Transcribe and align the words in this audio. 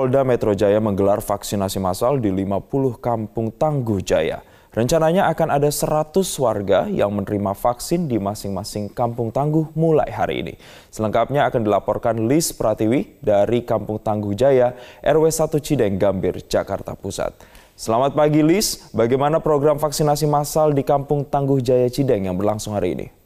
Polda 0.00 0.24
Metro 0.24 0.56
Jaya 0.56 0.80
menggelar 0.80 1.20
vaksinasi 1.20 1.76
massal 1.76 2.24
di 2.24 2.32
50 2.32 3.04
kampung 3.04 3.52
Tangguh 3.52 4.00
Jaya. 4.00 4.40
Rencananya 4.72 5.28
akan 5.28 5.60
ada 5.60 5.68
100 5.68 6.24
warga 6.40 6.88
yang 6.88 7.12
menerima 7.12 7.52
vaksin 7.52 8.08
di 8.08 8.16
masing-masing 8.16 8.88
kampung 8.96 9.28
tangguh 9.28 9.68
mulai 9.76 10.08
hari 10.08 10.40
ini. 10.40 10.54
Selengkapnya 10.88 11.44
akan 11.52 11.68
dilaporkan 11.68 12.16
Lis 12.32 12.48
Pratiwi 12.48 13.20
dari 13.20 13.60
Kampung 13.60 14.00
Tangguh 14.00 14.32
Jaya, 14.32 14.72
RW 15.04 15.28
1 15.28 15.60
Cideng, 15.60 16.00
Gambir, 16.00 16.48
Jakarta 16.48 16.96
Pusat. 16.96 17.36
Selamat 17.76 18.16
pagi 18.16 18.40
Lis, 18.40 18.88
bagaimana 18.96 19.36
program 19.36 19.76
vaksinasi 19.76 20.24
massal 20.24 20.72
di 20.72 20.80
Kampung 20.80 21.28
Tangguh 21.28 21.60
Jaya 21.60 21.92
Cideng 21.92 22.24
yang 22.24 22.40
berlangsung 22.40 22.72
hari 22.72 22.96
ini? 22.96 23.19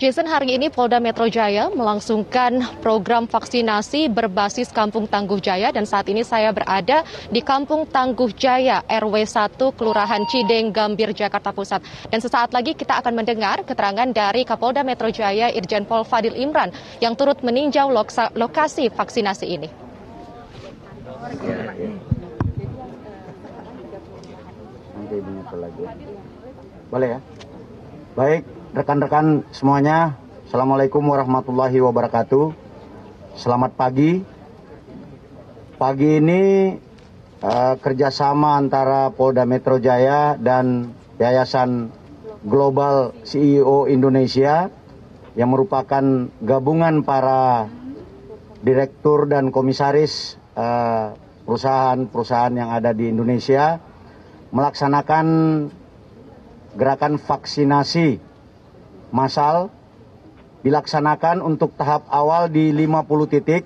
Jason, 0.00 0.24
hari 0.24 0.56
ini 0.56 0.72
Polda 0.72 0.96
Metro 0.96 1.28
Jaya 1.28 1.68
melangsungkan 1.68 2.80
program 2.80 3.28
vaksinasi 3.28 4.08
berbasis 4.08 4.72
Kampung 4.72 5.04
Tangguh 5.04 5.36
Jaya 5.44 5.68
dan 5.76 5.84
saat 5.84 6.08
ini 6.08 6.24
saya 6.24 6.56
berada 6.56 7.04
di 7.28 7.44
Kampung 7.44 7.84
Tangguh 7.84 8.32
Jaya 8.32 8.80
RW 8.88 9.28
1 9.28 9.60
Kelurahan 9.60 10.24
Cideng 10.24 10.72
Gambir 10.72 11.12
Jakarta 11.12 11.52
Pusat. 11.52 11.84
Dan 12.08 12.16
sesaat 12.24 12.48
lagi 12.56 12.72
kita 12.72 12.96
akan 12.96 13.12
mendengar 13.12 13.60
keterangan 13.60 14.08
dari 14.08 14.48
Kapolda 14.48 14.80
Metro 14.80 15.12
Jaya 15.12 15.52
Irjen 15.52 15.84
Pol 15.84 16.08
Fadil 16.08 16.32
Imran 16.32 16.72
yang 17.04 17.12
turut 17.12 17.44
meninjau 17.44 17.92
lokasi 18.32 18.88
vaksinasi 18.88 19.46
ini. 19.52 19.68
Boleh 26.88 27.08
ya? 27.12 27.20
Baik, 28.16 28.42
rekan-rekan 28.70 29.42
semuanya, 29.50 30.14
Assalamualaikum 30.46 31.02
warahmatullahi 31.02 31.82
wabarakatuh. 31.82 32.54
Selamat 33.34 33.74
pagi. 33.74 34.22
Pagi 35.74 36.10
ini 36.22 36.74
uh, 37.42 37.74
kerjasama 37.78 38.54
antara 38.54 39.10
Polda 39.10 39.42
Metro 39.42 39.82
Jaya 39.82 40.38
dan 40.38 40.94
Yayasan 41.18 41.90
Global 42.46 43.14
CEO 43.26 43.90
Indonesia 43.90 44.70
yang 45.34 45.50
merupakan 45.50 46.30
gabungan 46.42 47.02
para 47.02 47.70
direktur 48.60 49.30
dan 49.30 49.52
komisaris 49.54 50.36
eh, 50.58 51.06
perusahaan-perusahaan 51.46 52.54
yang 52.56 52.72
ada 52.72 52.90
di 52.96 53.12
Indonesia 53.12 53.78
melaksanakan 54.50 55.26
gerakan 56.74 57.14
vaksinasi 57.20 58.29
masal 59.10 59.70
dilaksanakan 60.62 61.42
untuk 61.42 61.74
tahap 61.74 62.06
awal 62.10 62.50
di 62.50 62.70
50 62.74 63.32
titik. 63.32 63.64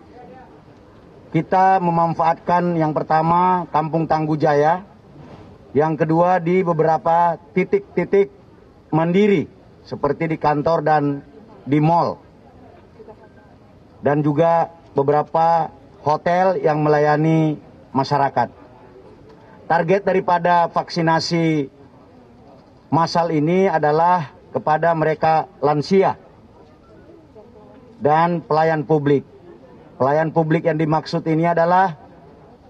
Kita 1.34 1.82
memanfaatkan 1.82 2.78
yang 2.78 2.94
pertama 2.94 3.66
Kampung 3.74 4.06
Tangguh 4.06 4.38
Jaya, 4.38 4.86
yang 5.74 5.98
kedua 5.98 6.38
di 6.38 6.62
beberapa 6.62 7.34
titik-titik 7.50 8.30
mandiri 8.94 9.50
seperti 9.82 10.30
di 10.30 10.38
kantor 10.38 10.86
dan 10.86 11.02
di 11.66 11.82
mall. 11.82 12.22
Dan 13.98 14.22
juga 14.22 14.70
beberapa 14.94 15.74
hotel 16.06 16.62
yang 16.62 16.84
melayani 16.86 17.58
masyarakat. 17.90 18.52
Target 19.64 20.02
daripada 20.06 20.68
vaksinasi 20.70 21.72
masal 22.92 23.34
ini 23.34 23.66
adalah 23.66 24.30
kepada 24.54 24.94
mereka 24.94 25.50
lansia 25.58 26.14
dan 27.98 28.38
pelayan 28.38 28.86
publik. 28.86 29.26
Pelayan 29.98 30.30
publik 30.30 30.70
yang 30.70 30.78
dimaksud 30.78 31.26
ini 31.26 31.50
adalah 31.50 31.98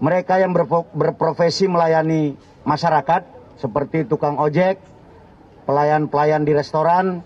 mereka 0.01 0.41
yang 0.41 0.51
berprofesi 0.93 1.69
melayani 1.69 2.33
masyarakat 2.65 3.21
seperti 3.61 4.09
tukang 4.09 4.41
ojek, 4.41 4.81
pelayan-pelayan 5.69 6.43
di 6.43 6.53
restoran, 6.53 7.23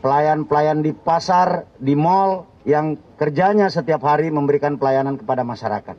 pelayan-pelayan 0.00 0.80
di 0.84 0.92
pasar, 0.94 1.66
di 1.80 1.98
mall 1.98 2.46
yang 2.68 3.00
kerjanya 3.16 3.72
setiap 3.72 4.04
hari 4.04 4.30
memberikan 4.30 4.76
pelayanan 4.78 5.18
kepada 5.18 5.42
masyarakat. 5.42 5.96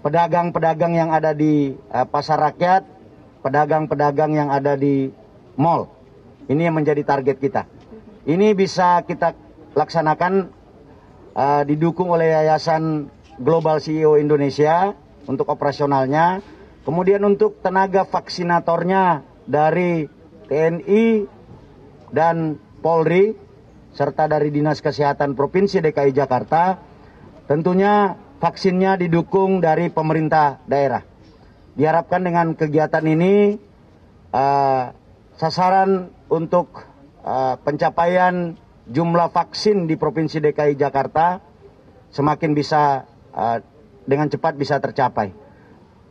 Pedagang-pedagang 0.00 0.96
yang 0.96 1.10
ada 1.12 1.36
di 1.36 1.76
uh, 1.92 2.08
pasar 2.08 2.40
rakyat, 2.40 2.88
pedagang-pedagang 3.44 4.32
yang 4.32 4.48
ada 4.48 4.76
di 4.76 5.12
mall. 5.60 5.92
Ini 6.48 6.72
yang 6.72 6.80
menjadi 6.80 7.04
target 7.04 7.36
kita. 7.36 7.68
Ini 8.24 8.56
bisa 8.56 9.04
kita 9.04 9.36
laksanakan 9.76 10.48
uh, 11.36 11.62
didukung 11.68 12.08
oleh 12.08 12.32
Yayasan 12.32 13.12
Global 13.36 13.78
CEO 13.78 14.16
Indonesia 14.16 14.96
untuk 15.28 15.52
operasionalnya. 15.52 16.40
Kemudian 16.80 17.20
untuk 17.28 17.60
tenaga 17.60 18.08
vaksinatornya 18.08 19.22
dari 19.44 20.08
TNI 20.48 21.28
dan 22.10 22.56
Polri 22.80 23.36
serta 23.92 24.26
dari 24.26 24.48
Dinas 24.48 24.80
Kesehatan 24.80 25.36
Provinsi 25.36 25.84
DKI 25.84 26.16
Jakarta 26.16 26.80
tentunya 27.44 28.16
vaksinnya 28.40 28.96
didukung 28.96 29.60
dari 29.60 29.92
pemerintah 29.92 30.62
daerah. 30.64 31.04
Diharapkan 31.76 32.24
dengan 32.24 32.56
kegiatan 32.56 33.04
ini 33.04 33.58
uh, 34.34 34.84
sasaran 35.40 36.12
untuk 36.28 36.84
uh, 37.24 37.56
pencapaian 37.64 38.60
jumlah 38.84 39.32
vaksin 39.32 39.88
di 39.88 39.96
Provinsi 39.96 40.36
DKI 40.36 40.76
Jakarta 40.76 41.40
semakin 42.12 42.52
bisa 42.52 43.08
uh, 43.32 43.64
dengan 44.04 44.28
cepat 44.28 44.60
bisa 44.60 44.76
tercapai. 44.76 45.32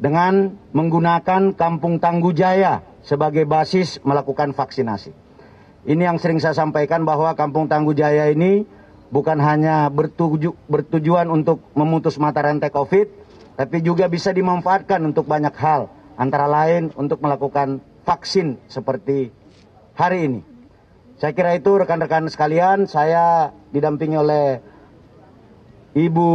Dengan 0.01 0.57
menggunakan 0.73 1.53
Kampung 1.53 2.01
Tangguh 2.01 2.33
Jaya 2.33 2.81
sebagai 3.05 3.45
basis 3.45 4.01
melakukan 4.01 4.57
vaksinasi. 4.57 5.13
Ini 5.85 6.09
yang 6.09 6.17
sering 6.17 6.41
saya 6.41 6.57
sampaikan 6.57 7.05
bahwa 7.05 7.35
Kampung 7.37 7.69
Tangguh 7.69 7.93
Jaya 7.93 8.31
ini 8.33 8.65
bukan 9.13 9.37
hanya 9.43 9.91
bertuju, 9.91 10.55
bertujuan 10.65 11.29
untuk 11.29 11.69
memutus 11.75 12.17
mata 12.17 12.41
rantai 12.41 12.71
COVID, 12.71 13.07
tapi 13.59 13.83
juga 13.83 14.07
bisa 14.07 14.31
dimanfaatkan 14.31 15.03
untuk 15.03 15.27
banyak 15.27 15.51
hal, 15.59 15.91
antara 16.15 16.47
lain 16.47 16.95
untuk 16.95 17.19
melakukan 17.19 17.83
vaksin 18.09 18.57
seperti 18.65 19.29
hari 19.93 20.25
ini. 20.25 20.41
Saya 21.21 21.37
kira 21.37 21.53
itu 21.53 21.77
rekan-rekan 21.77 22.25
sekalian, 22.25 22.89
saya 22.89 23.53
didampingi 23.69 24.17
oleh 24.17 24.45
Ibu 25.93 26.29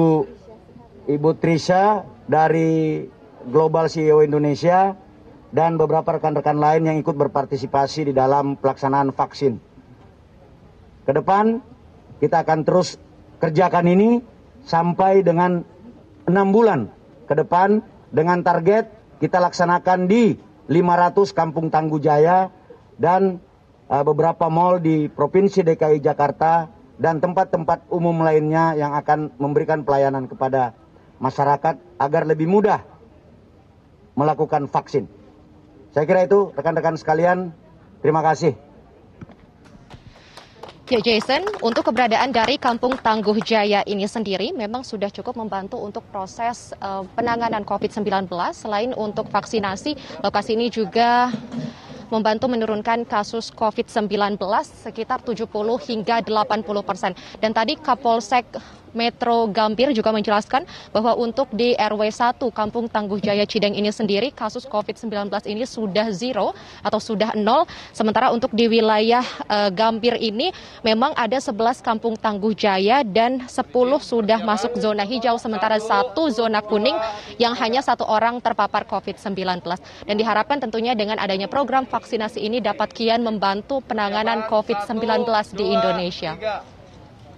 Ibu 1.11 1.31
Trisha 1.43 2.07
dari 2.31 3.03
Global 3.51 3.91
CEO 3.91 4.23
Indonesia 4.23 4.95
dan 5.51 5.75
beberapa 5.75 6.15
rekan-rekan 6.15 6.63
lain 6.63 6.87
yang 6.87 6.97
ikut 7.03 7.19
berpartisipasi 7.19 8.11
di 8.11 8.13
dalam 8.15 8.55
pelaksanaan 8.55 9.11
vaksin. 9.11 9.59
Ke 11.03 11.11
depan 11.11 11.59
kita 12.23 12.47
akan 12.47 12.63
terus 12.63 13.03
kerjakan 13.43 13.91
ini 13.91 14.23
sampai 14.63 15.27
dengan 15.27 15.67
enam 16.25 16.47
bulan 16.55 16.89
ke 17.27 17.34
depan 17.34 17.83
dengan 18.15 18.41
target 18.47 18.89
kita 19.19 19.43
laksanakan 19.43 20.07
di 20.09 20.53
500 20.67 21.37
Kampung 21.37 21.69
Tangguh 21.69 22.01
Jaya 22.01 22.49
dan 22.97 23.43
uh, 23.89 24.05
beberapa 24.05 24.49
mal 24.49 24.81
di 24.81 25.13
Provinsi 25.13 25.61
DKI 25.61 26.01
Jakarta 26.01 26.71
dan 26.97 27.19
tempat-tempat 27.19 27.91
umum 27.91 28.23
lainnya 28.23 28.79
yang 28.79 28.95
akan 28.95 29.35
memberikan 29.37 29.83
pelayanan 29.83 30.31
kepada 30.31 30.73
masyarakat 31.19 31.77
agar 31.99 32.23
lebih 32.25 32.47
mudah 32.47 32.81
melakukan 34.15 34.71
vaksin. 34.71 35.11
Saya 35.91 36.07
kira 36.07 36.27
itu 36.27 36.55
rekan-rekan 36.55 36.99
sekalian. 36.99 37.55
Terima 38.03 38.22
kasih. 38.22 38.55
Ya 40.84 41.01
Jason, 41.01 41.48
untuk 41.65 41.89
keberadaan 41.89 42.28
dari 42.28 42.60
Kampung 42.60 43.01
Tangguh 43.01 43.41
Jaya 43.41 43.81
ini 43.89 44.04
sendiri 44.04 44.53
memang 44.53 44.84
sudah 44.84 45.09
cukup 45.09 45.33
membantu 45.33 45.81
untuk 45.81 46.04
proses 46.13 46.77
uh, 46.77 47.01
penanganan 47.16 47.65
COVID-19. 47.65 48.28
Selain 48.53 48.92
untuk 48.92 49.33
vaksinasi, 49.33 49.97
lokasi 50.21 50.53
ini 50.53 50.69
juga 50.69 51.33
membantu 52.13 52.53
menurunkan 52.53 53.09
kasus 53.09 53.48
COVID-19 53.57 54.36
sekitar 54.84 55.25
70 55.25 55.48
hingga 55.89 56.21
80 56.21 56.60
persen. 56.84 57.16
Dan 57.41 57.57
tadi 57.57 57.81
Kapolsek 57.81 58.45
Metro 58.95 59.51
Gambir 59.51 59.91
juga 59.93 60.15
menjelaskan 60.15 60.65
bahwa 60.95 61.19
untuk 61.19 61.51
di 61.51 61.75
RW 61.75 62.09
1 62.09 62.39
Kampung 62.55 62.87
Tangguh 62.87 63.19
Jaya 63.19 63.45
Cideng 63.45 63.75
ini 63.75 63.91
sendiri 63.91 64.31
kasus 64.31 64.65
COVID-19 64.65 65.29
ini 65.51 65.67
sudah 65.67 66.15
zero 66.15 66.55
atau 66.81 67.03
sudah 67.03 67.35
nol. 67.35 67.67
Sementara 67.91 68.31
untuk 68.31 68.55
di 68.55 68.71
wilayah 68.71 69.27
uh, 69.51 69.69
Gambir 69.69 70.17
ini 70.17 70.55
memang 70.87 71.13
ada 71.19 71.37
11 71.37 71.83
Kampung 71.83 72.15
Tangguh 72.15 72.55
Jaya 72.55 73.03
dan 73.03 73.45
10 73.51 73.51
sudah 74.01 74.41
masuk 74.47 74.79
zona 74.79 75.03
hijau 75.03 75.37
sementara 75.37 75.77
satu 75.83 76.31
zona 76.31 76.63
kuning 76.63 76.97
yang 77.37 77.53
hanya 77.59 77.83
satu 77.83 78.07
orang 78.07 78.39
terpapar 78.39 78.87
COVID-19. 78.87 79.61
Dan 80.07 80.15
diharapkan 80.15 80.63
tentunya 80.63 80.95
dengan 80.95 81.19
adanya 81.19 81.51
program 81.51 81.85
vaksinasi 81.85 82.41
ini 82.41 82.63
dapat 82.63 82.95
kian 82.95 83.21
membantu 83.27 83.83
penanganan 83.83 84.47
COVID-19 84.47 85.27
di 85.59 85.65
Indonesia. 85.75 86.39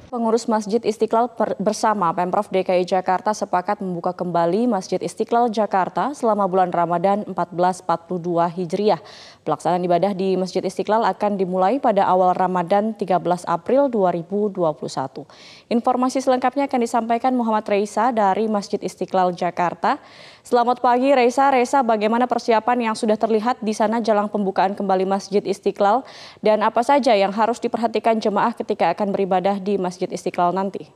Pengurus 0.06 0.47
Masjid 0.47 0.79
Istiqlal 0.79 1.26
bersama 1.58 2.14
Pemprov 2.14 2.47
DKI 2.47 2.87
Jakarta 2.87 3.35
sepakat 3.35 3.82
membuka 3.82 4.14
kembali 4.14 4.70
Masjid 4.70 5.03
Istiqlal 5.03 5.50
Jakarta 5.50 6.14
selama 6.14 6.47
bulan 6.47 6.70
Ramadan 6.70 7.26
1442 7.26 8.55
Hijriah. 8.55 9.03
Pelaksanaan 9.43 9.82
ibadah 9.82 10.14
di 10.14 10.38
Masjid 10.38 10.62
Istiqlal 10.62 11.03
akan 11.11 11.35
dimulai 11.35 11.82
pada 11.82 12.06
awal 12.06 12.38
Ramadan 12.38 12.94
13 12.94 13.19
April 13.50 13.91
2021. 13.91 15.26
Informasi 15.75 16.23
selengkapnya 16.23 16.70
akan 16.70 16.81
disampaikan 16.87 17.35
Muhammad 17.35 17.67
Reisa 17.67 18.14
dari 18.14 18.47
Masjid 18.47 18.79
Istiqlal 18.79 19.35
Jakarta. 19.35 19.99
Selamat 20.46 20.78
pagi 20.78 21.10
Reisa. 21.10 21.50
Reisa, 21.50 21.82
bagaimana 21.82 22.31
persiapan 22.31 22.78
yang 22.78 22.94
sudah 22.94 23.19
terlihat 23.19 23.58
di 23.66 23.75
sana 23.75 23.98
jelang 23.98 24.31
pembukaan 24.31 24.78
kembali 24.78 25.02
Masjid 25.02 25.43
Istiqlal 25.43 26.06
dan 26.38 26.62
apa 26.62 26.87
saja 26.87 27.19
yang 27.19 27.34
harus 27.34 27.58
diperhatikan 27.58 28.22
jemaah 28.22 28.54
ketika 28.54 28.94
akan 28.94 29.10
beribadah 29.10 29.58
di 29.58 29.75
Masjid 29.75 30.06
Istiqlal 30.06 30.54
nanti? 30.54 30.87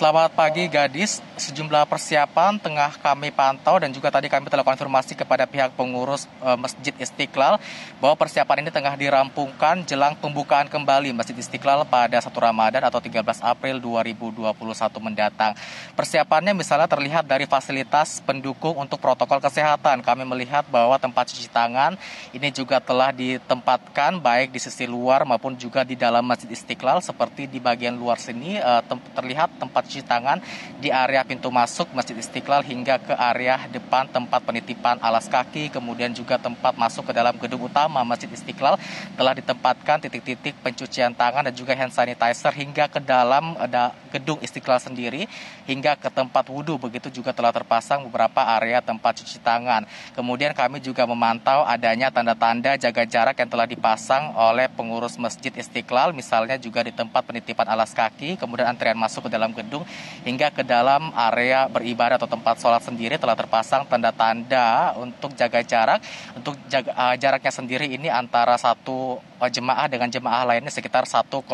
Selamat 0.00 0.32
pagi 0.32 0.64
gadis, 0.64 1.20
sejumlah 1.36 1.84
persiapan 1.84 2.56
tengah 2.56 2.88
kami 3.04 3.28
pantau 3.28 3.76
dan 3.76 3.92
juga 3.92 4.08
tadi 4.08 4.32
kami 4.32 4.48
telah 4.48 4.64
konfirmasi 4.64 5.12
kepada 5.12 5.44
pihak 5.44 5.76
pengurus 5.76 6.24
e, 6.40 6.48
Masjid 6.56 6.96
Istiqlal 6.96 7.60
bahwa 8.00 8.16
persiapan 8.16 8.64
ini 8.64 8.72
tengah 8.72 8.96
dirampungkan 8.96 9.84
jelang 9.84 10.16
pembukaan 10.16 10.72
kembali 10.72 11.12
Masjid 11.12 11.36
Istiqlal 11.36 11.84
pada 11.84 12.16
1 12.16 12.32
Ramadan 12.32 12.80
atau 12.88 12.96
13 12.96 13.44
April 13.44 13.76
2021 13.76 14.56
mendatang. 15.04 15.52
Persiapannya 15.92 16.56
misalnya 16.56 16.88
terlihat 16.88 17.28
dari 17.28 17.44
fasilitas 17.44 18.24
pendukung 18.24 18.80
untuk 18.80 19.04
protokol 19.04 19.36
kesehatan. 19.36 20.00
Kami 20.00 20.24
melihat 20.24 20.64
bahwa 20.72 20.96
tempat 20.96 21.28
cuci 21.28 21.52
tangan 21.52 22.00
ini 22.32 22.48
juga 22.48 22.80
telah 22.80 23.12
ditempatkan 23.12 24.16
baik 24.16 24.48
di 24.48 24.64
sisi 24.64 24.88
luar 24.88 25.28
maupun 25.28 25.60
juga 25.60 25.84
di 25.84 25.92
dalam 25.92 26.24
Masjid 26.24 26.48
Istiqlal 26.48 27.04
seperti 27.04 27.44
di 27.44 27.60
bagian 27.60 28.00
luar 28.00 28.16
sini 28.16 28.56
e, 28.56 28.72
terlihat 29.12 29.60
tempat 29.60 29.89
cuci 29.90 30.06
tangan 30.06 30.38
di 30.78 30.94
area 30.94 31.26
pintu 31.26 31.50
masuk 31.50 31.90
Masjid 31.90 32.14
Istiqlal 32.14 32.62
hingga 32.62 33.02
ke 33.02 33.10
area 33.18 33.66
depan 33.74 34.06
tempat 34.06 34.38
penitipan 34.46 35.02
alas 35.02 35.26
kaki, 35.26 35.74
kemudian 35.74 36.14
juga 36.14 36.38
tempat 36.38 36.78
masuk 36.78 37.10
ke 37.10 37.12
dalam 37.12 37.34
gedung 37.34 37.66
utama 37.66 38.06
Masjid 38.06 38.30
Istiqlal. 38.30 38.78
Telah 39.18 39.34
ditempatkan 39.34 39.98
titik-titik 40.06 40.54
pencucian 40.62 41.10
tangan 41.10 41.50
dan 41.50 41.54
juga 41.58 41.74
hand 41.74 41.90
sanitizer 41.90 42.54
hingga 42.54 42.86
ke 42.86 43.02
dalam 43.02 43.58
ada 43.58 43.90
gedung 44.10 44.42
Istiqlal 44.42 44.82
sendiri 44.82 45.30
hingga 45.64 45.94
ke 45.94 46.10
tempat 46.10 46.50
wudhu 46.50 46.76
begitu 46.76 47.08
juga 47.08 47.30
telah 47.30 47.54
terpasang 47.54 48.04
beberapa 48.10 48.42
area 48.58 48.82
tempat 48.82 49.22
cuci 49.22 49.38
tangan. 49.40 49.86
Kemudian 50.12 50.52
kami 50.52 50.82
juga 50.82 51.06
memantau 51.06 51.62
adanya 51.62 52.10
tanda-tanda 52.10 52.74
jaga 52.74 53.06
jarak 53.06 53.38
yang 53.38 53.48
telah 53.48 53.66
dipasang 53.70 54.34
oleh 54.34 54.66
pengurus 54.68 55.16
Masjid 55.16 55.54
Istiqlal 55.54 56.10
misalnya 56.12 56.58
juga 56.58 56.82
di 56.82 56.92
tempat 56.92 57.22
penitipan 57.22 57.70
alas 57.70 57.94
kaki, 57.94 58.36
kemudian 58.36 58.66
antrian 58.66 58.98
masuk 58.98 59.26
ke 59.26 59.30
dalam 59.30 59.54
gedung 59.54 59.86
hingga 60.26 60.50
ke 60.50 60.66
dalam 60.66 61.14
area 61.14 61.70
beribadah 61.70 62.18
atau 62.18 62.28
tempat 62.28 62.58
sholat 62.58 62.82
sendiri 62.82 63.16
telah 63.16 63.38
terpasang 63.38 63.86
tanda-tanda 63.86 64.98
untuk 64.98 65.32
jaga 65.38 65.62
jarak. 65.62 66.02
Untuk 66.34 66.58
jaga, 66.66 66.90
uh, 66.96 67.14
jaraknya 67.14 67.52
sendiri 67.52 67.86
ini 67.86 68.10
antara 68.10 68.58
satu 68.58 69.29
jemaah 69.48 69.86
dengan 69.88 70.12
jemaah 70.12 70.44
lainnya 70.44 70.68
sekitar 70.68 71.08
1,5 71.08 71.46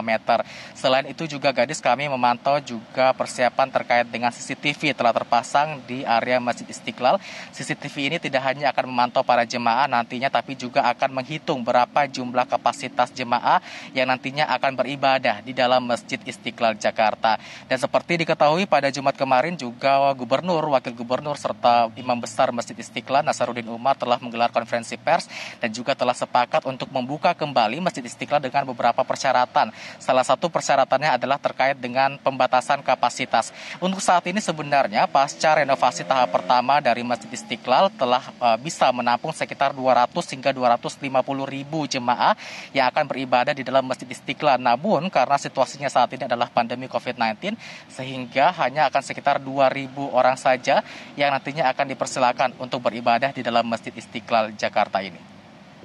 meter. 0.00 0.38
Selain 0.72 1.04
itu 1.10 1.26
juga 1.28 1.50
gadis 1.50 1.82
kami 1.82 2.06
memantau 2.06 2.62
juga 2.62 3.10
persiapan 3.12 3.68
terkait 3.68 4.06
dengan 4.06 4.30
CCTV 4.30 4.94
telah 4.94 5.10
terpasang 5.10 5.82
di 5.84 6.06
area 6.06 6.38
Masjid 6.38 6.64
Istiqlal. 6.70 7.18
CCTV 7.50 8.14
ini 8.14 8.16
tidak 8.22 8.46
hanya 8.46 8.70
akan 8.70 8.86
memantau 8.86 9.26
para 9.26 9.42
jemaah 9.42 9.90
nantinya 9.90 10.30
tapi 10.30 10.54
juga 10.54 10.86
akan 10.86 11.18
menghitung 11.18 11.66
berapa 11.66 12.06
jumlah 12.06 12.46
kapasitas 12.46 13.10
jemaah 13.10 13.58
yang 13.90 14.06
nantinya 14.06 14.46
akan 14.54 14.78
beribadah 14.78 15.42
di 15.42 15.50
dalam 15.50 15.82
Masjid 15.82 16.22
Istiqlal 16.22 16.78
Jakarta. 16.78 17.34
Dan 17.66 17.82
seperti 17.82 18.22
diketahui 18.22 18.70
pada 18.70 18.86
Jumat 18.94 19.18
kemarin 19.18 19.58
juga 19.58 20.14
Gubernur, 20.14 20.62
Wakil 20.70 20.94
Gubernur 20.94 21.34
serta 21.34 21.90
Imam 21.98 22.22
Besar 22.22 22.54
Masjid 22.54 22.78
Istiqlal 22.78 23.26
Nasaruddin 23.26 23.66
Umar 23.66 23.98
telah 23.98 24.22
menggelar 24.22 24.54
konferensi 24.54 24.94
pers 24.94 25.26
dan 25.58 25.74
juga 25.74 25.98
telah 25.98 26.14
sepakat 26.14 26.62
untuk 26.70 26.86
membuka 26.94 27.17
kembali 27.18 27.82
Masjid 27.82 28.06
Istiqlal 28.06 28.38
dengan 28.38 28.62
beberapa 28.62 29.02
persyaratan. 29.02 29.74
Salah 29.98 30.22
satu 30.22 30.46
persyaratannya 30.46 31.18
adalah 31.18 31.42
terkait 31.42 31.74
dengan 31.74 32.14
pembatasan 32.22 32.80
kapasitas. 32.86 33.50
Untuk 33.82 33.98
saat 33.98 34.22
ini 34.30 34.38
sebenarnya 34.38 35.10
pasca 35.10 35.58
renovasi 35.58 36.06
tahap 36.06 36.30
pertama 36.30 36.78
dari 36.78 37.02
Masjid 37.02 37.26
Istiqlal 37.26 37.90
telah 37.98 38.22
uh, 38.38 38.54
bisa 38.54 38.86
menampung 38.94 39.34
sekitar 39.34 39.74
200 39.74 40.06
hingga 40.38 40.54
250 40.54 41.02
ribu 41.50 41.88
jemaah 41.90 42.38
yang 42.70 42.86
akan 42.94 43.10
beribadah 43.10 43.56
di 43.56 43.66
dalam 43.66 43.82
Masjid 43.82 44.06
Istiqlal. 44.06 44.62
Namun 44.62 45.10
karena 45.10 45.34
situasinya 45.34 45.90
saat 45.90 46.14
ini 46.14 46.30
adalah 46.30 46.46
pandemi 46.52 46.86
COVID-19 46.86 47.58
sehingga 47.90 48.54
hanya 48.62 48.86
akan 48.86 49.02
sekitar 49.02 49.42
2.000 49.42 49.90
orang 50.14 50.38
saja 50.38 50.86
yang 51.18 51.34
nantinya 51.34 51.66
akan 51.74 51.90
dipersilakan 51.90 52.54
untuk 52.62 52.86
beribadah 52.86 53.34
di 53.34 53.42
dalam 53.42 53.66
Masjid 53.66 53.90
Istiqlal 53.90 54.54
Jakarta 54.54 55.02
ini. 55.02 55.37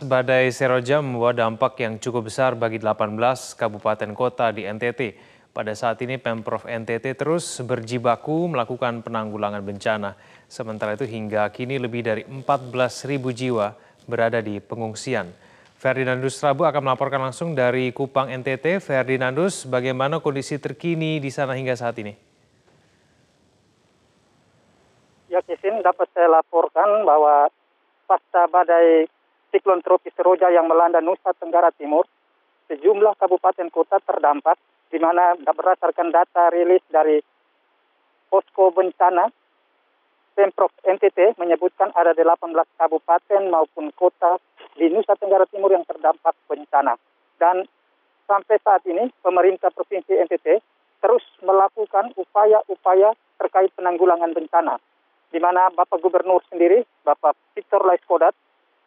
Badai 0.04 0.52
Seroja 0.52 1.00
membawa 1.00 1.32
dampak 1.32 1.80
yang 1.80 1.96
cukup 1.96 2.28
besar 2.28 2.54
bagi 2.54 2.78
18 2.78 3.16
kabupaten 3.56 4.12
kota 4.12 4.52
di 4.52 4.68
NTT. 4.68 5.16
Pada 5.56 5.72
saat 5.74 6.02
ini 6.04 6.20
Pemprov 6.20 6.68
NTT 6.68 7.16
terus 7.16 7.62
berjibaku 7.64 8.52
melakukan 8.52 9.00
penanggulangan 9.02 9.64
bencana. 9.64 10.20
Sementara 10.52 11.00
itu 11.00 11.08
hingga 11.08 11.48
kini 11.50 11.80
lebih 11.80 12.04
dari 12.04 12.22
14.000 12.28 13.22
jiwa 13.32 13.74
berada 14.04 14.44
di 14.44 14.60
pengungsian. 14.60 15.32
Ferdinandus 15.80 16.40
Rabu 16.40 16.64
akan 16.64 16.84
melaporkan 16.92 17.20
langsung 17.24 17.56
dari 17.56 17.92
Kupang 17.92 18.32
NTT. 18.32 18.80
Ferdinandus, 18.84 19.68
bagaimana 19.68 20.20
kondisi 20.20 20.60
terkini 20.60 21.20
di 21.20 21.28
sana 21.28 21.56
hingga 21.56 21.76
saat 21.76 22.00
ini? 22.00 22.16
Ya, 25.28 25.44
Kisin, 25.44 25.84
dapat 25.84 26.08
saya 26.14 26.30
laporkan 26.30 27.04
bahwa 27.04 27.52
pasca 28.08 28.48
badai 28.48 29.10
siklon 29.54 29.86
tropis 29.86 30.18
Roja 30.18 30.50
yang 30.50 30.66
melanda 30.66 30.98
Nusa 30.98 31.38
Tenggara 31.38 31.70
Timur, 31.78 32.10
sejumlah 32.74 33.14
kabupaten 33.22 33.70
kota 33.70 34.02
terdampak, 34.02 34.58
di 34.90 34.98
mana 34.98 35.38
berdasarkan 35.38 36.10
data 36.10 36.50
rilis 36.50 36.82
dari 36.90 37.22
posko 38.34 38.74
bencana 38.74 39.30
Pemprov 40.34 40.74
NTT 40.82 41.38
menyebutkan 41.38 41.94
ada 41.94 42.18
18 42.18 42.50
kabupaten 42.82 43.42
maupun 43.54 43.94
kota 43.94 44.42
di 44.74 44.89
Nusa 44.89 45.13
Tenggara 45.13 45.46
Timur 45.46 45.70
yang 45.70 45.86
terdampak 45.86 46.34
bencana. 46.50 46.98
Dan 47.38 47.70
sampai 48.25 48.58
saat 48.66 48.82
ini 48.89 49.13
pemerintah 49.22 49.70
Provinsi 49.70 50.18
NTT 50.18 50.58
terus 51.06 51.22
melakukan 51.46 52.18
upaya-upaya 52.18 53.13
terkait 53.38 53.70
penanggulangan 53.77 54.34
bencana. 54.34 54.82
Di 55.30 55.38
mana 55.38 55.70
Bapak 55.70 56.01
Gubernur 56.01 56.42
sendiri, 56.50 56.82
Bapak 57.06 57.38
Victor 57.54 57.86
Laiskodat, 57.86 58.34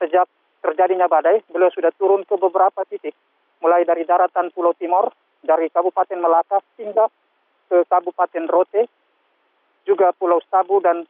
sejak 0.02 0.26
terjadinya 0.60 1.06
badai, 1.06 1.44
beliau 1.50 1.70
sudah 1.72 1.92
turun 1.96 2.24
ke 2.24 2.34
beberapa 2.36 2.82
titik, 2.88 3.14
mulai 3.60 3.84
dari 3.84 4.04
daratan 4.04 4.52
Pulau 4.52 4.72
Timur, 4.76 5.12
dari 5.44 5.70
Kabupaten 5.70 6.18
Melaka 6.18 6.60
hingga 6.80 7.06
ke 7.66 7.86
Kabupaten 7.86 8.44
Rote, 8.50 8.82
juga 9.86 10.10
Pulau 10.16 10.42
Sabu 10.50 10.82
dan 10.82 11.06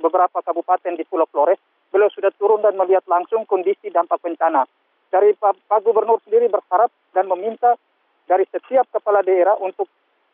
beberapa 0.00 0.40
kabupaten 0.40 0.96
di 0.96 1.04
Pulau 1.04 1.28
Flores, 1.28 1.60
beliau 1.92 2.08
sudah 2.08 2.32
turun 2.40 2.64
dan 2.64 2.74
melihat 2.74 3.04
langsung 3.04 3.44
kondisi 3.44 3.92
dampak 3.92 4.18
bencana. 4.24 4.64
Dari 5.12 5.36
Pak, 5.36 5.68
Pak 5.68 5.84
Gubernur 5.84 6.24
sendiri 6.24 6.48
berharap 6.48 6.88
dan 7.12 7.28
meminta 7.28 7.76
dari 8.24 8.48
setiap 8.48 8.88
kepala 8.88 9.20
daerah 9.20 9.60
untuk 9.60 9.84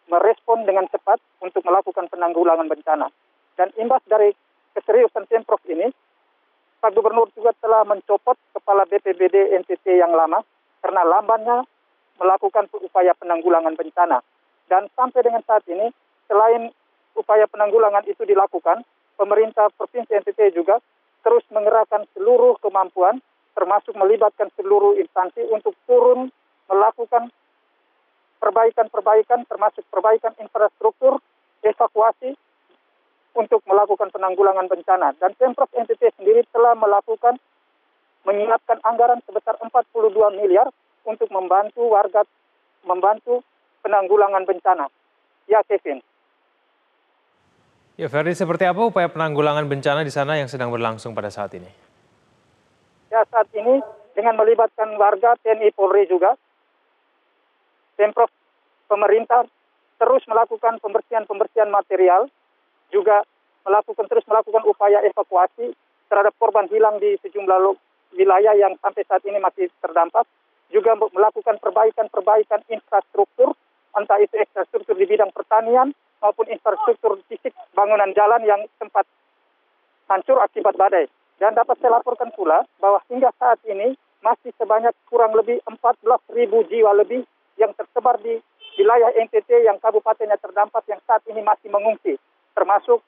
merespon 0.06 0.62
dengan 0.62 0.86
cepat 0.86 1.18
untuk 1.42 1.66
melakukan 1.66 2.06
penanggulangan 2.06 2.70
bencana. 2.70 3.10
Dan 3.58 3.74
imbas 3.74 4.00
dari 4.06 4.30
keseriusan 4.78 5.26
Pemprov 5.26 5.58
ini, 5.66 5.90
Pak 6.78 6.94
Gubernur 6.94 7.26
juga 7.34 7.50
telah 7.58 7.82
mencopot 7.82 8.38
kepala 8.54 8.86
BPBD 8.86 9.50
NTT 9.66 9.98
yang 9.98 10.14
lama 10.14 10.46
karena 10.78 11.02
lambannya 11.02 11.66
melakukan 12.22 12.70
upaya 12.70 13.14
penanggulangan 13.18 13.74
bencana. 13.74 14.22
Dan 14.70 14.86
sampai 14.94 15.26
dengan 15.26 15.42
saat 15.42 15.66
ini, 15.66 15.90
selain 16.30 16.70
upaya 17.18 17.50
penanggulangan 17.50 18.06
itu 18.06 18.22
dilakukan, 18.22 18.86
pemerintah 19.18 19.66
Provinsi 19.74 20.22
NTT 20.22 20.54
juga 20.54 20.78
terus 21.26 21.42
mengerahkan 21.50 22.06
seluruh 22.14 22.54
kemampuan, 22.62 23.18
termasuk 23.58 23.98
melibatkan 23.98 24.46
seluruh 24.54 24.94
instansi 25.02 25.42
untuk 25.50 25.74
turun 25.90 26.30
melakukan 26.70 27.34
perbaikan-perbaikan, 28.38 29.42
termasuk 29.50 29.82
perbaikan 29.90 30.30
infrastruktur, 30.38 31.18
evakuasi, 31.66 32.38
untuk 33.38 33.62
melakukan 33.70 34.10
penanggulangan 34.10 34.66
bencana. 34.66 35.14
Dan 35.22 35.38
Pemprov 35.38 35.70
NTT 35.70 36.18
sendiri 36.18 36.42
telah 36.50 36.74
melakukan 36.74 37.38
menyiapkan 38.26 38.82
anggaran 38.82 39.22
sebesar 39.22 39.54
42 39.62 40.10
miliar 40.42 40.66
untuk 41.06 41.30
membantu 41.30 41.86
warga, 41.86 42.26
membantu 42.82 43.46
penanggulangan 43.86 44.42
bencana. 44.42 44.90
Ya, 45.46 45.62
Kevin. 45.62 46.02
Ya, 47.94 48.10
Ferdi, 48.10 48.34
seperti 48.34 48.66
apa 48.66 48.78
upaya 48.82 49.08
penanggulangan 49.08 49.70
bencana 49.70 50.02
di 50.02 50.12
sana 50.12 50.36
yang 50.36 50.50
sedang 50.50 50.74
berlangsung 50.74 51.14
pada 51.14 51.30
saat 51.30 51.54
ini? 51.54 51.70
Ya, 53.08 53.24
saat 53.30 53.48
ini 53.54 53.80
dengan 54.12 54.34
melibatkan 54.34 54.98
warga, 54.98 55.38
TNI, 55.40 55.72
Polri 55.72 56.04
juga. 56.10 56.34
Pemprov 57.98 58.30
pemerintah 58.86 59.46
terus 59.98 60.22
melakukan 60.30 60.78
pembersihan-pembersihan 60.78 61.66
material, 61.72 62.30
juga 62.92 63.24
melakukan 63.66 64.06
terus 64.08 64.24
melakukan 64.24 64.64
upaya 64.64 65.04
evakuasi 65.04 65.76
terhadap 66.08 66.32
korban 66.40 66.64
hilang 66.72 66.96
di 66.96 67.20
sejumlah 67.20 67.76
wilayah 68.16 68.54
yang 68.56 68.72
sampai 68.80 69.04
saat 69.04 69.22
ini 69.28 69.36
masih 69.38 69.68
terdampak, 69.84 70.24
juga 70.72 70.96
melakukan 70.96 71.60
perbaikan-perbaikan 71.60 72.64
infrastruktur, 72.72 73.52
entah 73.96 74.18
itu 74.20 74.36
infrastruktur 74.36 74.96
di 74.96 75.04
bidang 75.08 75.32
pertanian 75.32 75.92
maupun 76.20 76.48
infrastruktur 76.48 77.20
fisik 77.28 77.52
bangunan 77.72 78.10
jalan 78.16 78.42
yang 78.44 78.60
sempat 78.80 79.04
hancur 80.08 80.40
akibat 80.40 80.76
badai. 80.76 81.06
Dan 81.38 81.54
dapat 81.54 81.78
saya 81.78 82.00
laporkan 82.00 82.34
pula 82.34 82.66
bahwa 82.82 82.98
hingga 83.06 83.30
saat 83.38 83.62
ini 83.68 83.94
masih 84.18 84.50
sebanyak 84.58 84.90
kurang 85.06 85.30
lebih 85.38 85.62
14 85.70 86.02
ribu 86.34 86.66
jiwa 86.66 86.90
lebih 86.98 87.22
yang 87.54 87.70
tersebar 87.78 88.18
di 88.18 88.42
wilayah 88.74 89.14
NTT 89.14 89.66
yang 89.66 89.78
kabupatennya 89.78 90.38
terdampak 90.42 90.82
yang 90.90 90.98
saat 91.06 91.22
ini 91.30 91.38
masih 91.42 91.70
mengungsi. 91.70 92.18
Termasuk 92.58 93.06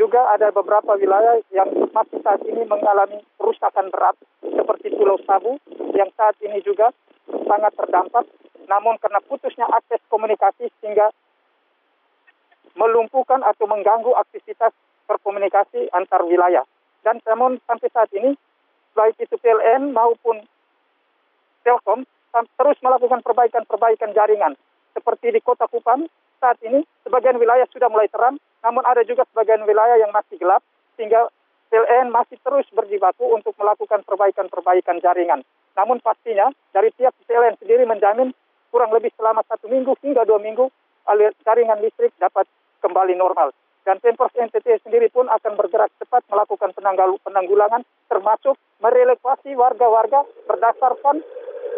juga 0.00 0.24
ada 0.32 0.48
beberapa 0.48 0.96
wilayah 0.96 1.36
yang 1.52 1.68
masih 1.92 2.16
saat 2.24 2.40
ini 2.48 2.64
mengalami 2.64 3.20
kerusakan 3.36 3.92
berat 3.92 4.16
seperti 4.40 4.88
Pulau 4.96 5.20
Sabu 5.28 5.60
yang 5.92 6.08
saat 6.16 6.32
ini 6.40 6.64
juga 6.64 6.88
sangat 7.28 7.76
terdampak. 7.76 8.24
Namun 8.64 8.96
karena 8.96 9.20
putusnya 9.20 9.68
akses 9.68 10.00
komunikasi 10.08 10.72
sehingga 10.80 11.12
melumpuhkan 12.72 13.44
atau 13.44 13.68
mengganggu 13.68 14.16
aktivitas 14.16 14.72
berkomunikasi 15.04 15.92
antar 15.92 16.24
wilayah. 16.24 16.64
Dan 17.04 17.20
namun 17.28 17.60
sampai 17.68 17.92
saat 17.92 18.08
ini, 18.16 18.32
baik 18.96 19.20
itu 19.20 19.36
PLN 19.36 19.92
maupun 19.92 20.40
Telkom 21.68 22.08
terus 22.32 22.80
melakukan 22.80 23.20
perbaikan-perbaikan 23.20 24.16
jaringan. 24.16 24.56
Seperti 24.96 25.36
di 25.36 25.40
kota 25.44 25.68
Kupang, 25.68 26.08
saat 26.44 26.60
ini 26.60 26.84
sebagian 27.08 27.40
wilayah 27.40 27.64
sudah 27.72 27.88
mulai 27.88 28.12
terang, 28.12 28.36
namun 28.60 28.84
ada 28.84 29.00
juga 29.08 29.24
sebagian 29.32 29.64
wilayah 29.64 29.96
yang 29.96 30.12
masih 30.12 30.36
gelap, 30.36 30.60
sehingga 31.00 31.32
PLN 31.72 32.12
masih 32.12 32.36
terus 32.44 32.68
berjibaku 32.76 33.32
untuk 33.32 33.56
melakukan 33.56 34.04
perbaikan-perbaikan 34.04 35.00
jaringan. 35.00 35.40
Namun 35.72 36.04
pastinya 36.04 36.52
dari 36.76 36.92
pihak 36.92 37.16
PLN 37.24 37.56
sendiri 37.56 37.88
menjamin 37.88 38.36
kurang 38.68 38.92
lebih 38.92 39.08
selama 39.16 39.40
satu 39.48 39.72
minggu 39.72 39.96
hingga 40.04 40.28
dua 40.28 40.36
minggu 40.36 40.68
aliran 41.08 41.32
jaringan 41.48 41.80
listrik 41.80 42.12
dapat 42.20 42.44
kembali 42.84 43.16
normal 43.16 43.56
dan 43.84 44.00
Pemprov 44.00 44.32
NTT 44.32 44.80
sendiri 44.82 45.12
pun 45.12 45.28
akan 45.28 45.52
bergerak 45.60 45.92
cepat 46.00 46.24
melakukan 46.32 46.72
penanggulangan 47.22 47.84
termasuk 48.08 48.56
merelokasi 48.80 49.52
warga-warga 49.54 50.24
berdasarkan 50.48 51.20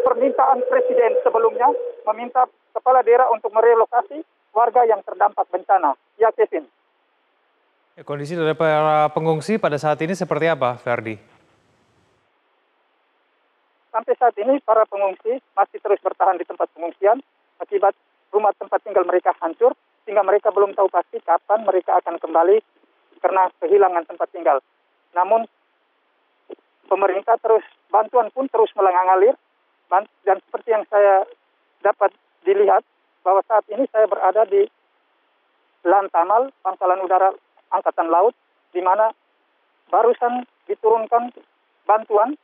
permintaan 0.06 0.62
Presiden 0.70 1.18
sebelumnya 1.26 1.66
meminta 2.06 2.46
kepala 2.72 3.02
daerah 3.02 3.26
untuk 3.34 3.50
merelokasi 3.50 4.22
warga 4.56 4.88
yang 4.88 5.04
terdampak 5.04 5.44
bencana. 5.52 5.92
Ya, 6.16 6.32
Kevin. 6.32 6.64
Ya, 7.92 8.02
kondisi 8.08 8.32
dari 8.32 8.56
para 8.56 9.12
pengungsi 9.12 9.60
pada 9.60 9.76
saat 9.76 10.00
ini 10.00 10.16
seperti 10.16 10.48
apa, 10.48 10.80
Ferdi? 10.80 11.20
Sampai 13.92 14.16
saat 14.16 14.36
ini 14.40 14.56
para 14.64 14.88
pengungsi 14.88 15.40
masih 15.52 15.78
terus 15.80 16.00
bertahan 16.00 16.40
di 16.40 16.44
tempat 16.48 16.68
pengungsian 16.72 17.20
akibat 17.60 17.92
rumah 18.32 18.52
tempat 18.56 18.80
tinggal 18.84 19.08
mereka 19.08 19.32
hancur 19.40 19.72
sehingga 20.04 20.20
mereka 20.20 20.52
belum 20.52 20.76
tahu 20.76 20.92
pasti 20.92 21.16
kapan 21.24 21.64
mereka 21.64 21.96
akan 22.04 22.20
kembali 22.20 22.60
karena 23.24 23.48
kehilangan 23.56 24.04
tempat 24.04 24.28
tinggal. 24.28 24.60
Namun 25.16 25.48
pemerintah 26.92 27.40
terus 27.40 27.64
bantuan 27.88 28.28
pun 28.28 28.44
terus 28.52 28.68
melengalir 28.76 29.32
dan 29.88 30.36
seperti 30.44 30.68
yang 30.76 30.84
saya 30.92 31.24
dapat 31.80 32.12
dilihat 32.44 32.84
bahwa 33.26 33.42
saat 33.50 33.66
ini 33.74 33.90
saya 33.90 34.06
berada 34.06 34.46
di 34.46 34.62
Lantamal, 35.82 36.54
Pangkalan 36.62 37.02
Udara 37.02 37.34
Angkatan 37.74 38.06
Laut, 38.06 38.38
di 38.70 38.78
mana 38.78 39.10
barusan 39.90 40.46
diturunkan 40.70 41.34
bantuan 41.82 42.38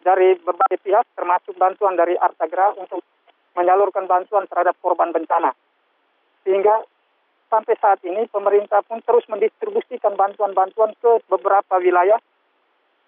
dari 0.00 0.40
berbagai 0.40 0.80
pihak, 0.80 1.04
termasuk 1.12 1.52
bantuan 1.60 2.00
dari 2.00 2.16
Artagra 2.16 2.72
untuk 2.80 3.04
menyalurkan 3.52 4.08
bantuan 4.08 4.48
terhadap 4.48 4.72
korban 4.80 5.12
bencana. 5.12 5.52
Sehingga 6.48 6.80
sampai 7.52 7.76
saat 7.76 8.00
ini 8.08 8.24
pemerintah 8.32 8.80
pun 8.88 9.04
terus 9.04 9.28
mendistribusikan 9.28 10.16
bantuan-bantuan 10.16 10.96
ke 10.96 11.20
beberapa 11.28 11.76
wilayah 11.76 12.16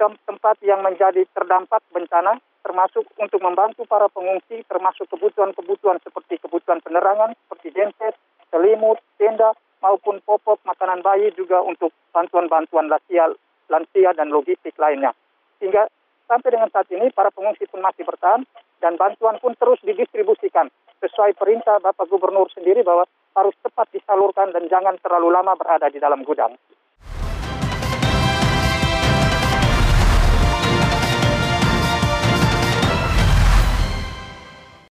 tempat 0.02 0.58
yang 0.66 0.82
menjadi 0.82 1.24
terdampak 1.30 1.80
bencana 1.94 2.36
termasuk 2.62 3.04
untuk 3.18 3.42
membantu 3.42 3.82
para 3.84 4.06
pengungsi 4.08 4.62
termasuk 4.70 5.10
kebutuhan-kebutuhan 5.10 5.98
seperti 6.00 6.38
kebutuhan 6.38 6.78
penerangan 6.80 7.34
seperti 7.46 7.68
genset, 7.74 8.14
selimut, 8.48 9.02
tenda 9.18 9.52
maupun 9.82 10.22
popok 10.22 10.62
makanan 10.62 11.02
bayi 11.02 11.34
juga 11.34 11.58
untuk 11.60 11.90
bantuan-bantuan 12.14 12.86
lansia, 12.86 13.34
lansia 13.66 14.10
dan 14.14 14.30
logistik 14.30 14.78
lainnya. 14.78 15.10
Sehingga 15.58 15.90
sampai 16.30 16.54
dengan 16.54 16.70
saat 16.70 16.86
ini 16.94 17.10
para 17.10 17.34
pengungsi 17.34 17.66
pun 17.66 17.82
masih 17.82 18.06
bertahan 18.06 18.46
dan 18.78 18.94
bantuan 18.94 19.36
pun 19.42 19.58
terus 19.58 19.82
didistribusikan 19.82 20.70
sesuai 21.02 21.34
perintah 21.34 21.82
Bapak 21.82 22.06
Gubernur 22.06 22.46
sendiri 22.54 22.86
bahwa 22.86 23.10
harus 23.34 23.54
cepat 23.62 23.90
disalurkan 23.90 24.54
dan 24.54 24.70
jangan 24.70 24.94
terlalu 25.02 25.34
lama 25.34 25.58
berada 25.58 25.90
di 25.90 25.98
dalam 25.98 26.22
gudang. 26.22 26.54